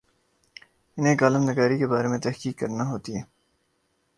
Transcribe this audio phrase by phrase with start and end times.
[0.97, 3.21] انہیں کالم نگاری کے بارے میں تحقیق کرنا ہوتی ہے۔